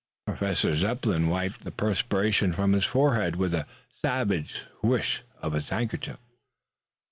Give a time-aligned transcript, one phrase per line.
[0.25, 3.67] Professor Zepplin wiped the perspiration from his forehead with a
[4.03, 6.17] savage swish of the handkerchief.